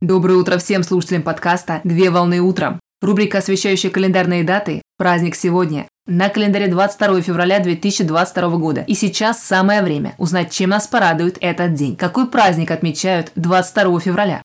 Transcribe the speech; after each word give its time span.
Доброе 0.00 0.36
утро 0.36 0.56
всем 0.56 0.82
слушателям 0.82 1.22
подкаста 1.22 1.82
«Две 1.84 2.08
волны 2.08 2.40
утром». 2.40 2.80
Рубрика, 3.02 3.36
освещающая 3.36 3.90
календарные 3.90 4.44
даты 4.44 4.80
«Праздник 4.96 5.34
сегодня». 5.34 5.88
На 6.06 6.30
календаре 6.30 6.68
22 6.68 7.20
февраля 7.20 7.60
2022 7.60 8.48
года. 8.56 8.80
И 8.86 8.94
сейчас 8.94 9.44
самое 9.44 9.82
время 9.82 10.14
узнать, 10.16 10.52
чем 10.52 10.70
нас 10.70 10.86
порадует 10.86 11.36
этот 11.42 11.74
день. 11.74 11.96
Какой 11.96 12.26
праздник 12.26 12.70
отмечают 12.70 13.30
22 13.34 14.00
февраля? 14.00 14.42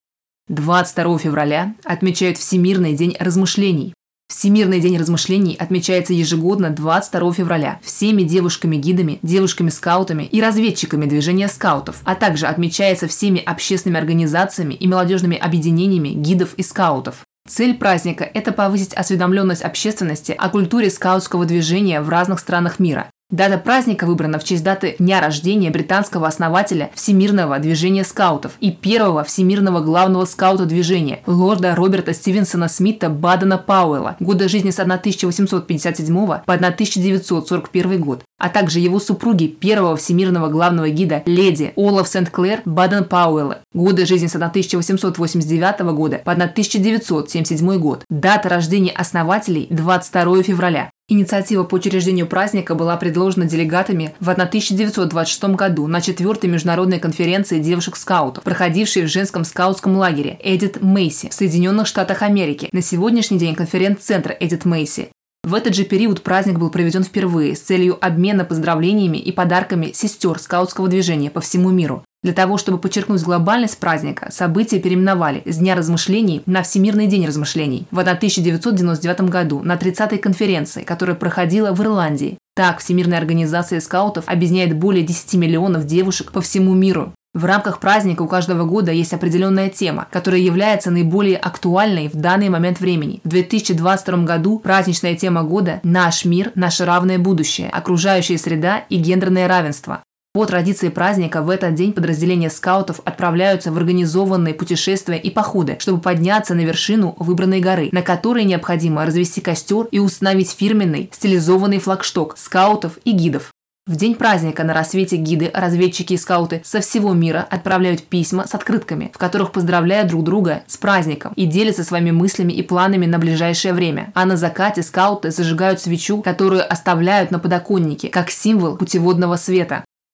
22 0.49 1.19
февраля 1.19 1.73
отмечают 1.85 2.37
Всемирный 2.37 2.93
день 2.93 3.15
размышлений. 3.17 3.94
Всемирный 4.37 4.81
день 4.81 4.97
размышлений 4.97 5.55
отмечается 5.57 6.11
ежегодно 6.11 6.69
22 6.69 7.31
февраля 7.31 7.79
всеми 7.81 8.23
девушками-гидами, 8.23 9.19
девушками-скаутами 9.21 10.23
и 10.23 10.41
разведчиками 10.41 11.05
движения 11.05 11.47
скаутов, 11.47 12.01
а 12.03 12.15
также 12.15 12.47
отмечается 12.47 13.07
всеми 13.07 13.39
общественными 13.39 13.97
организациями 13.97 14.73
и 14.73 14.89
молодежными 14.89 15.37
объединениями 15.37 16.09
гидов 16.09 16.53
и 16.55 16.63
скаутов. 16.63 17.23
Цель 17.47 17.75
праздника– 17.75 18.29
это 18.33 18.51
повысить 18.51 18.93
осведомленность 18.93 19.61
общественности 19.61 20.33
о 20.37 20.49
культуре 20.49 20.89
скаутского 20.89 21.45
движения 21.45 22.01
в 22.01 22.09
разных 22.09 22.41
странах 22.41 22.77
мира, 22.77 23.09
Дата 23.31 23.57
праздника 23.57 24.05
выбрана 24.05 24.37
в 24.37 24.43
честь 24.43 24.63
даты 24.63 24.95
дня 24.99 25.19
рождения 25.19 25.71
британского 25.71 26.27
основателя 26.27 26.91
Всемирного 26.93 27.57
движения 27.57 28.03
скаутов 28.03 28.51
и 28.59 28.69
первого 28.71 29.23
всемирного 29.23 29.81
главного 29.81 30.25
скаута 30.25 30.65
движения 30.65 31.21
лорда 31.25 31.73
Роберта 31.73 32.13
Стивенсона 32.13 32.67
Смита 32.67 33.09
Бадена 33.09 33.57
Пауэлла, 33.57 34.15
года 34.19 34.47
жизни 34.47 34.69
с 34.69 34.79
1857 34.79 36.15
по 36.15 36.53
1941 36.53 37.99
год, 37.99 38.21
а 38.37 38.49
также 38.49 38.79
его 38.79 38.99
супруги 38.99 39.47
первого 39.47 39.97
всемирного 39.97 40.49
главного 40.49 40.89
гида 40.89 41.23
леди 41.25 41.73
Олаф 41.75 42.07
Сент-Клэр 42.07 42.61
Баден 42.65 43.05
Пауэлла, 43.05 43.57
годы 43.73 44.05
жизни 44.05 44.27
с 44.27 44.35
1889 44.35 45.79
года 45.95 46.21
по 46.23 46.33
1977 46.33 47.79
год. 47.79 48.03
Дата 48.07 48.49
рождения 48.49 48.91
основателей 48.91 49.65
22 49.71 50.43
февраля. 50.43 50.91
Инициатива 51.07 51.63
по 51.63 51.75
учреждению 51.75 52.25
праздника 52.25 52.73
была 52.73 52.97
предложена 52.97 53.45
делегатами 53.45 54.15
в 54.19 54.27
1926 54.27 55.43
году 55.55 55.85
на 55.85 56.01
четвертой 56.01 56.49
международной 56.49 56.97
конференции 56.97 57.59
девушек-скаутов, 57.59 58.43
проходившей 58.43 59.03
в 59.03 59.07
женском 59.07 59.43
скаутском 59.43 59.97
лагере 59.97 60.39
Эдит 60.41 60.81
Мейси 60.81 61.29
в 61.29 61.33
Соединенных 61.35 61.85
Штатах 61.85 62.23
Америки. 62.23 62.69
На 62.71 62.81
сегодняшний 62.81 63.37
день 63.37 63.53
конференц-центр 63.53 64.35
Эдит 64.39 64.65
Мейси 64.65 65.09
в 65.43 65.53
этот 65.53 65.75
же 65.75 65.83
период 65.83 66.23
праздник 66.23 66.57
был 66.57 66.71
проведен 66.71 67.03
впервые 67.03 67.55
с 67.55 67.59
целью 67.59 68.03
обмена 68.03 68.43
поздравлениями 68.43 69.19
и 69.19 69.31
подарками 69.31 69.91
сестер 69.93 70.39
скаутского 70.39 70.87
движения 70.87 71.29
по 71.29 71.39
всему 71.39 71.69
миру. 71.69 72.03
Для 72.25 72.33
того, 72.33 72.57
чтобы 72.57 72.79
подчеркнуть 72.79 73.21
глобальность 73.21 73.77
праздника, 73.77 74.31
события 74.31 74.79
переименовали 74.79 75.43
с 75.45 75.57
Дня 75.57 75.75
размышлений 75.75 76.41
на 76.47 76.63
Всемирный 76.63 77.05
день 77.05 77.27
размышлений 77.27 77.85
в 77.91 77.99
1999 77.99 79.29
году 79.29 79.61
на 79.61 79.75
30-й 79.75 80.17
конференции, 80.17 80.81
которая 80.81 81.15
проходила 81.15 81.71
в 81.71 81.83
Ирландии. 81.83 82.39
Так, 82.55 82.79
Всемирная 82.79 83.19
организация 83.19 83.79
скаутов 83.79 84.23
объединяет 84.25 84.75
более 84.75 85.03
10 85.03 85.35
миллионов 85.35 85.85
девушек 85.85 86.31
по 86.31 86.41
всему 86.41 86.73
миру. 86.73 87.13
В 87.35 87.45
рамках 87.45 87.79
праздника 87.79 88.23
у 88.23 88.27
каждого 88.27 88.65
года 88.65 88.91
есть 88.91 89.13
определенная 89.13 89.69
тема, 89.69 90.07
которая 90.09 90.41
является 90.41 90.89
наиболее 90.89 91.37
актуальной 91.37 92.07
в 92.07 92.15
данный 92.15 92.49
момент 92.49 92.79
времени. 92.79 93.21
В 93.23 93.29
2022 93.29 94.23
году 94.23 94.57
праздничная 94.57 95.15
тема 95.15 95.43
года 95.43 95.79
«Наш 95.83 96.25
мир, 96.25 96.51
наше 96.55 96.85
равное 96.85 97.19
будущее. 97.19 97.69
Окружающая 97.69 98.39
среда 98.39 98.79
и 98.89 98.95
гендерное 98.97 99.47
равенство». 99.47 100.01
По 100.35 100.45
традиции 100.45 100.89
праздника 100.89 101.41
в 101.41 101.49
этот 101.49 101.75
день 101.75 101.93
подразделения 101.93 102.49
скаутов 102.49 102.99
отправляются 103.05 103.71
в 103.71 103.77
организованные 103.77 104.53
путешествия 104.53 105.17
и 105.17 105.29
походы, 105.29 105.77
чтобы 105.79 106.01
подняться 106.01 106.53
на 106.53 106.59
вершину 106.59 107.15
выбранной 107.19 107.61
горы, 107.61 107.87
на 107.93 108.01
которой 108.01 108.43
необходимо 108.43 109.05
развести 109.05 109.39
костер 109.39 109.85
и 109.91 109.99
установить 109.99 110.51
фирменный 110.51 111.09
стилизованный 111.13 111.79
флагшток 111.79 112.37
скаутов 112.37 112.99
и 113.05 113.13
гидов. 113.13 113.53
В 113.87 113.95
день 113.95 114.15
праздника 114.15 114.65
на 114.65 114.73
рассвете 114.73 115.15
гиды, 115.15 115.49
разведчики 115.53 116.11
и 116.11 116.17
скауты 116.17 116.61
со 116.65 116.81
всего 116.81 117.13
мира 117.13 117.47
отправляют 117.49 118.03
письма 118.03 118.45
с 118.45 118.53
открытками, 118.53 119.11
в 119.13 119.17
которых 119.17 119.53
поздравляют 119.53 120.09
друг 120.09 120.25
друга 120.25 120.63
с 120.67 120.75
праздником 120.75 121.31
и 121.37 121.45
делятся 121.45 121.85
своими 121.85 122.11
мыслями 122.11 122.51
и 122.51 122.61
планами 122.61 123.05
на 123.05 123.19
ближайшее 123.19 123.73
время. 123.73 124.11
А 124.13 124.25
на 124.25 124.35
закате 124.35 124.83
скауты 124.83 125.31
зажигают 125.31 125.79
свечу, 125.79 126.21
которую 126.21 126.69
оставляют 126.69 127.31
на 127.31 127.39
подоконнике, 127.39 128.09
как 128.09 128.29
символ 128.29 128.75
путеводного 128.75 129.37
света. 129.37 129.85